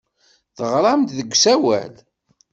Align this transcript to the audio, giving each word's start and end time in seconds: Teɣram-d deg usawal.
Teɣram-d 0.57 1.09
deg 1.17 1.29
usawal. 1.35 1.93